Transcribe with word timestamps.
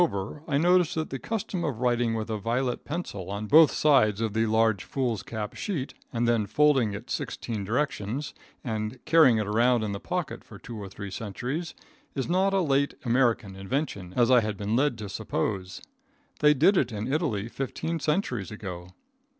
over, 0.01 0.41
I 0.47 0.57
noticed 0.57 0.95
that 0.95 1.11
the 1.11 1.19
custom 1.19 1.63
of 1.63 1.79
writing 1.79 2.15
with 2.15 2.31
a 2.31 2.39
violet 2.39 2.85
pencil 2.85 3.29
on 3.29 3.45
both 3.45 3.69
sides 3.69 4.19
of 4.19 4.33
the 4.33 4.47
large 4.47 4.83
foolscap 4.83 5.53
sheet, 5.53 5.93
and 6.11 6.27
then 6.27 6.47
folding 6.47 6.93
it 6.93 6.97
in 7.03 7.07
sixteen 7.09 7.63
directions 7.63 8.33
and 8.63 8.97
carrying 9.05 9.37
it 9.37 9.45
around 9.45 9.83
in 9.83 9.91
the 9.91 9.99
pocket 9.99 10.43
for 10.43 10.57
two 10.57 10.75
or 10.75 10.89
three 10.89 11.11
centuries, 11.11 11.75
is 12.15 12.27
not 12.27 12.51
a 12.51 12.61
late 12.61 12.95
American 13.05 13.55
invention, 13.55 14.11
as 14.17 14.31
I 14.31 14.39
had 14.39 14.57
been 14.57 14.75
led 14.75 14.97
to 14.97 15.07
suppose. 15.07 15.83
They 16.39 16.55
did 16.55 16.77
it 16.77 16.91
in 16.91 17.07
Italy 17.13 17.47
fifteen 17.47 17.99
centuries 17.99 18.49
ago. 18.49 18.89